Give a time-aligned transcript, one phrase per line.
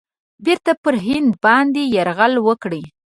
[0.45, 2.83] بیرته پر هند باندي یرغل وکړي.